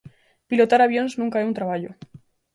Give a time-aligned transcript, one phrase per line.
[0.49, 1.91] Pilotar avións nunca é un traballo.